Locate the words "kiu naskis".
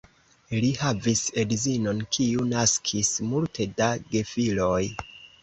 2.15-3.13